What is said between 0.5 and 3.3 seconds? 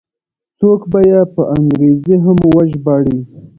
څوک به یې په انګریزي هم وژباړي.